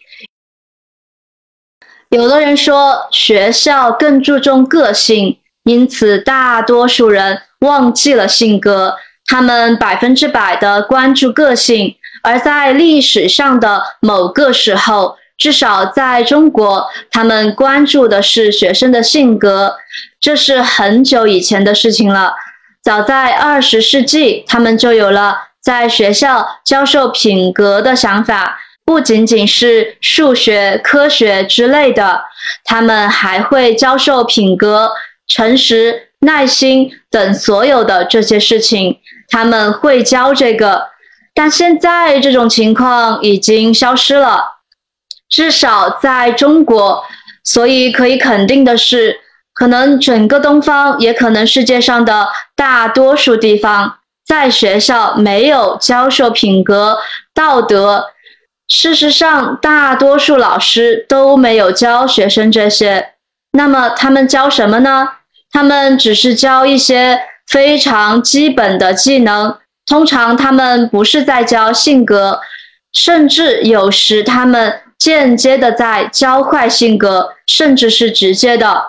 [2.08, 8.96] 有的人说学校更注重个性，因此大多数人忘记了性格。
[9.26, 11.94] 他们百分之百的关注个性，
[12.24, 19.76] 而在历史上的某个时候，至少在中国，他们关注的是学生的性格。
[20.20, 22.34] 这是很久以前的事情了。
[22.82, 32.22] 早在二十世纪，他们就有了在学校教授品格的想法，不仅仅是数学、科学之类的，
[32.64, 34.90] 他们还会教授品格、
[35.26, 38.98] 诚实、耐心等所有的这些事情。
[39.28, 40.88] 他们会教这个，
[41.34, 44.60] 但现在这种情况已经消失了，
[45.28, 47.04] 至少在中国。
[47.42, 49.20] 所以可以肯定的是。
[49.52, 53.98] 可能整个东方，也可能世界上的大多数地方，
[54.30, 56.96] 在学校没有教授品格、
[57.34, 58.06] 道德。
[58.68, 63.14] 事实上，大多数老师都没有教学生这些。
[63.50, 65.08] 那么，他们教什么呢？
[65.50, 69.58] 他们只是教一些非常基本的技能。
[69.84, 72.38] 通常，他们不是在教性格，
[72.92, 78.84] 甚至有时他们间接的在教坏性格，甚至是直接的。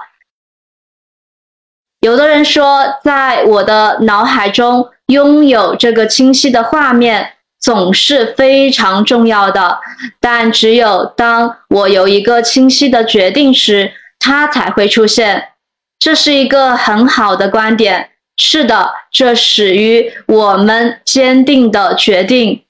[2.02, 9.80] 有的人说，在我的脑海中拥有这个清晰的画面总是非常重要的，
[10.20, 15.50] 但只有当我有一个清晰的决定时，它才会出现。
[16.00, 18.10] 这是一个很好的观点。
[18.38, 22.64] 是的，这始于我们坚定的决定。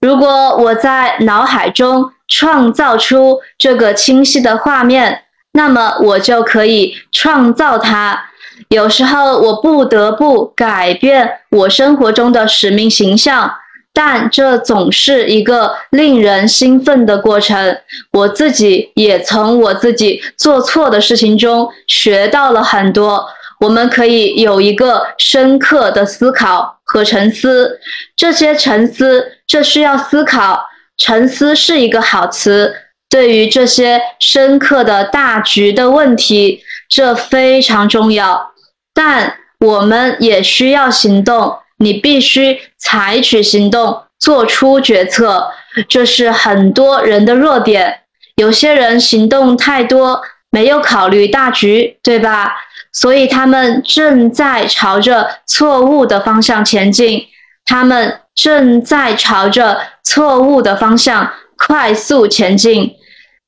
[0.00, 8.30] 如果我在脑海中创造出这个清晰的画面，那么我就可以创造它。
[8.72, 13.52] 有时候我不得不改变我生活中的使命形象，
[13.92, 17.76] 但这总是一个令人兴奋的过程。
[18.12, 23.26] 我自己也从我自己做错的事情中学到了很多。
[23.60, 27.78] 我们可以有一个深刻的思考和沉思，
[28.16, 30.64] 这些沉思，这需要思考。
[30.96, 32.74] 沉思是一个好词，
[33.10, 38.51] 对于这些深刻的大局的问题，这非常重要。
[38.94, 45.50] 但我们也需要行动，你必须采取行动，做出决策。
[45.88, 48.00] 这是很多人的弱点。
[48.36, 52.54] 有些人行动太多，没有考虑大局，对吧？
[52.92, 57.26] 所以他们正在朝着错误的方向前进。
[57.64, 62.96] 他们正在朝着错误的方向快速前进。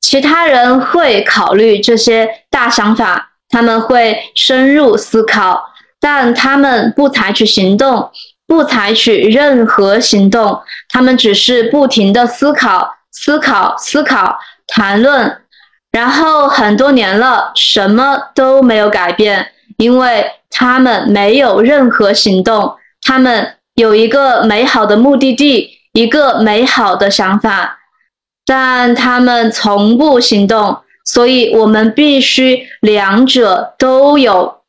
[0.01, 3.34] 其他人会考虑这些大想法。
[3.55, 5.64] 他们会深入思考，
[6.00, 8.11] 但他们不采取行动，
[8.48, 10.61] 不采取任何行动。
[10.88, 14.36] 他们只是不停的思考、思考、思考、
[14.66, 15.40] 谈论，
[15.92, 22.74] 然后很多年了，什么都没有改变，因为他们没有任何行动。
[23.02, 27.78] 他们有一个美好的目的地，一个美好的想法，
[28.44, 30.80] 但他们从不行动。
[31.05, 34.62] 所以我们必须两者都有。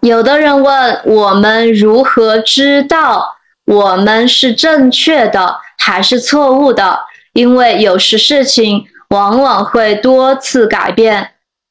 [0.00, 6.98] 有的人问我们如何知道我们是正确的还是错误的？
[7.32, 11.30] 因为有时事情往往会多次改变。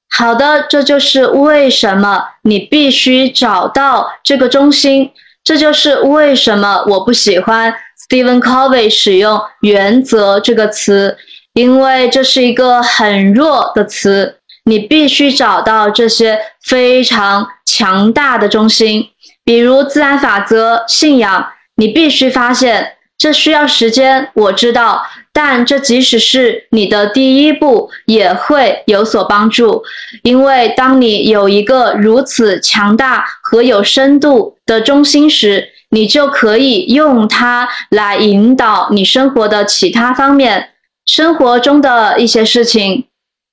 [0.09, 5.11] 好的，这就是为什么你必须找到这个中心。
[5.43, 7.73] 这就是为什么我不喜欢
[8.07, 11.17] Stephen Covey 使用“原则”这个词。
[11.53, 19.09] 因为这是一个很弱的词，你必须找到这些非常强大的中心，
[19.43, 21.47] 比如自然法则、信仰。
[21.75, 25.03] 你必须发现，这需要时间，我知道。
[25.33, 29.81] 但这即使是你的第一步，也会有所帮助，
[30.23, 40.69] 因为当你有一个如此强大和有深度的中心时，你就可以用它来引导你生活的其他方面，
[41.11, 43.03] 生活中的一些事情。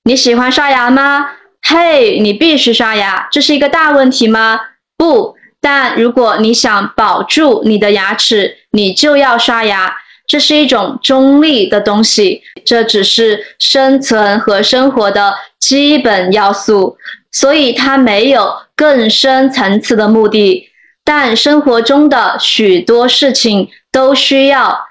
[0.04, 1.30] 你喜欢刷牙吗？
[1.61, 4.61] 嘿，你必须刷牙，这是一个大问题吗？
[4.96, 9.92] 不，但如果你想保住你的牙齿，你就要刷牙。
[10.28, 16.96] 这是一种中立的东西，这只是生存和生活的基本要素，
[17.32, 20.70] 所以它没有更深层次的目的。
[21.02, 24.86] 但生活中的许多事情都需要。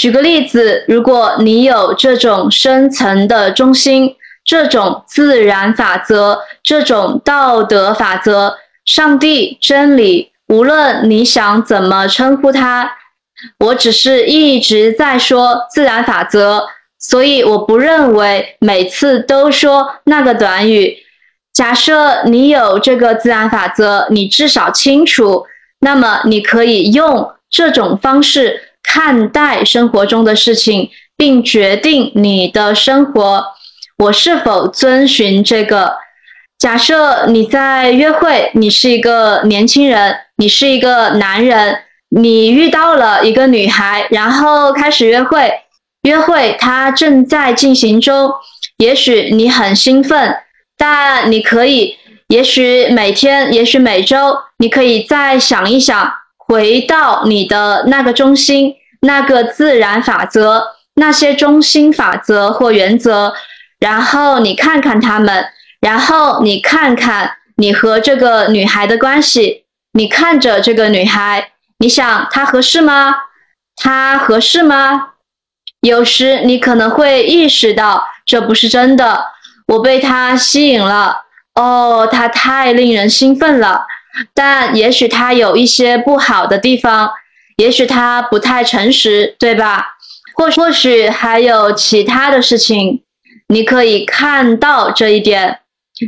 [0.00, 8.54] 举个例子，如果你有这种深层的中心，这种自然法则，这种道德法则，
[8.86, 12.92] 上帝、真理，无论你想怎么称呼它。
[13.58, 16.62] 我只是一直在说自然法则，
[16.98, 20.96] 所以我不认为每次都说那个短语。
[21.52, 25.44] 假设你有这个自然法则，你至少清楚，
[25.80, 33.44] 那么你可以用这种方式看待生活中的事情，并决定你的生活
[33.98, 35.96] 我是否遵循这个。
[36.58, 41.82] 假设你在约会，你是一个年轻人，你是一个男人。
[42.12, 45.48] 你遇到了一个女孩，然后开始约会。
[46.02, 48.32] 约会它正在进行中，
[48.78, 50.34] 也许你很兴奋，
[50.76, 56.12] 但你可以，也许每天，也许每周，你可以再想一想，
[56.50, 60.64] 回到你的那个中心，那个自然法则，
[60.96, 63.32] 那些中心法则或原则，
[63.78, 65.46] 然后你看看他们，
[65.80, 71.52] 然后你看看你和这个女孩的关系，你看着这个女孩。
[71.78, 73.14] 你想她合适吗？
[73.76, 75.12] 他合适吗？
[75.82, 79.24] 有时你可能会意识到这不是真的。
[79.68, 81.22] 我被他吸引了，
[81.54, 83.86] 哦，他太令人兴奋了。
[84.34, 87.10] 但也许他有一些不好的地方，
[87.56, 89.96] 也许他不太诚实，对吧？
[90.34, 93.02] 或或许还有其他的事情，
[93.48, 95.60] 你可以看到这一点。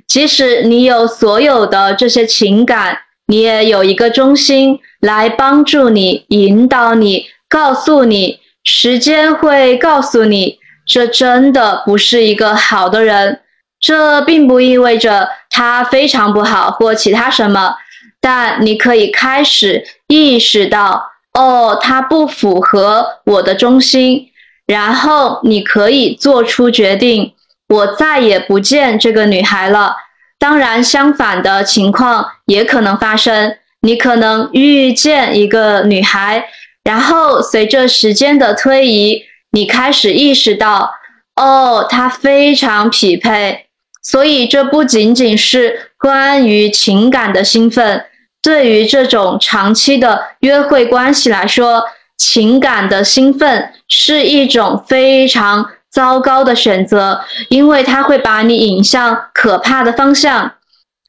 [0.07, 2.99] 即使你有所有的这些情感。
[3.29, 13.41] 你也有一个中心来帮助你、引导你、告诉你，时间会告诉你，这真的不是一个好的人。
[13.81, 17.77] 这并不意味着他非常不好或其他什么，
[18.23, 24.29] 但你可以开始意识到，哦，她不符合我的中心，
[24.65, 27.35] 然后你可以做出决定，
[27.69, 29.97] 我再也不见这个女孩了。
[30.39, 33.57] 当然，相反的情况也可能发生。
[33.81, 36.49] 你可能遇见一个女孩，
[36.85, 40.93] 然后随着时间的推移，你开始意识到，
[41.35, 43.67] 哦，她非常匹配。
[44.01, 48.05] 所以，这不仅仅是关于情感的兴奋。
[48.43, 51.85] 对于这种长期的约会关系来说，
[52.19, 55.71] 情感的兴奋是一种非常。
[55.93, 57.21] 糟糕的选择，
[57.51, 60.55] 因为它会把你引向可怕的方向。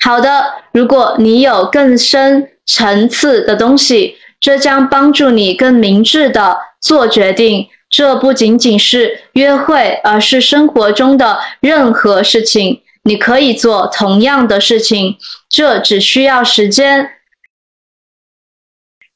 [0.04, 7.70] 好的，如果你有更深层次的东西，这将帮助你更明智的做决定。
[7.90, 12.82] 这不仅仅是约会，而是生活中的任何事情。
[13.04, 15.16] 你可以做同样的事情，
[15.48, 17.10] 这只需要时间。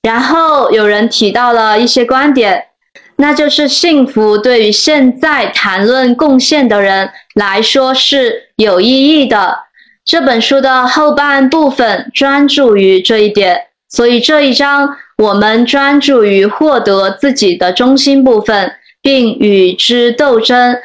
[0.04, 2.64] 然后有人提到了一些观点。
[3.20, 9.58] 那就是幸福对于现在谈论贡献的人来说是有意义的。
[10.06, 18.72] 这本书的后半部分专注于这一点，所以这一章我们专注于获得自己的中心部分，
[19.02, 20.78] 并与之斗争。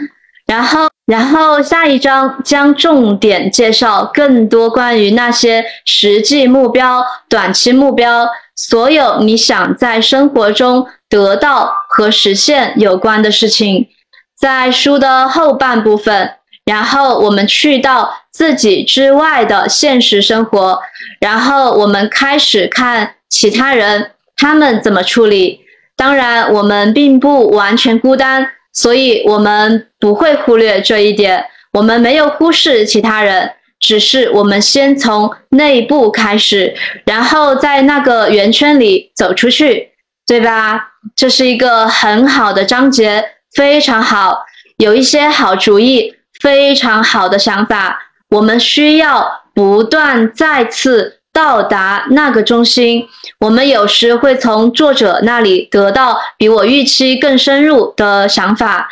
[0.46, 8.26] 然后，然后下一章将重点介绍更多关于那些实际目标、短期目标，
[8.68, 10.86] 所有你想在生活中。
[11.12, 13.86] 得到和实现有关的事情，
[14.34, 20.80] 在书的后半部分，然后我们去到自己之外的现实生活，
[21.20, 25.60] 然后我们开始看其他人他们怎么处理。
[25.98, 31.44] 当然，我们并不完全孤单，所以我们不会忽略这一点。
[31.74, 33.52] 我们没有忽视其他人，
[33.82, 36.74] 只是我们先从内部开始，
[37.04, 39.90] 然后在那个圆圈里走出去，
[40.26, 40.92] 对吧？
[41.16, 43.22] 这是一个很好的章节，
[43.54, 44.46] 非常好，
[44.78, 47.98] 有一些好主意，非常好的想法。
[48.30, 53.06] 我们需要不断再次到达那个中心。
[53.40, 58.88] 我们有时会从作者那里得到比我预期更深入的想法。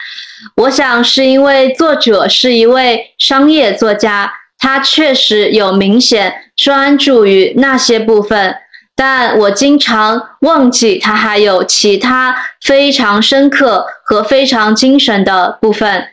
[0.56, 8.54] 我想是因为作者是一位商业作家，他确实有明显专注于那些部分。
[8.94, 16.04] 但我经常忘记他还有其他非常深刻和非常精神的部分。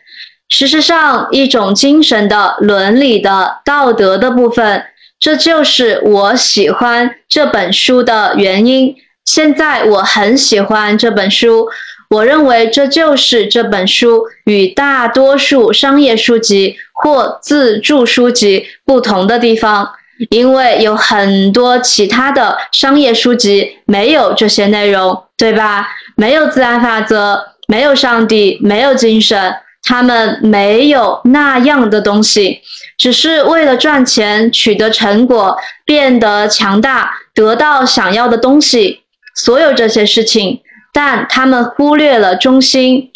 [0.48, 4.86] 事实上，一种精神的、伦理的、道德的部分，
[5.20, 8.95] 这就是我喜欢这本书的原因。
[9.26, 11.68] 现在我很喜欢这本书，
[12.10, 19.89] 我认为这就是这本书与大多数商业书籍或自助书籍不同的地方。
[20.32, 25.88] 因为有很多其他的商业书籍没有这些内容，对吧？
[26.16, 29.53] 没有自然法则，没有上帝，没有精神，
[29.84, 32.62] 他们没有那样的东西，
[32.97, 35.55] 只是为了赚钱、取得成果、
[35.86, 39.01] 变得强大、得到想要的东西，
[39.36, 40.60] 所有这些事情，
[40.92, 43.12] 但他们忽略了中心。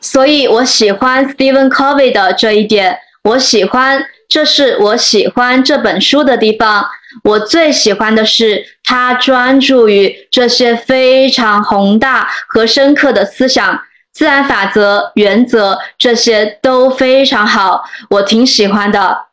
[0.00, 6.88] 所以我喜欢 Stephen Covey 的这一点，我喜欢，这是我喜欢这本书的地方。
[7.24, 13.82] 我最喜欢的是他专注于这些非常宏大和深刻的思想、
[14.12, 19.27] 自然法则、原则，这些都非常好，我挺喜欢的。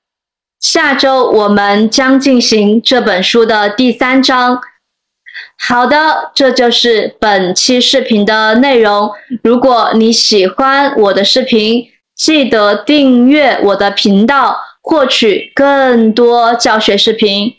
[0.59, 4.59] 下周我们将进行这本书的第三章。
[5.57, 9.11] 好的，这就是本期视频的内容。
[9.43, 17.53] 如果你喜欢我的视频，记得订阅我的频道，获取更多教学视频。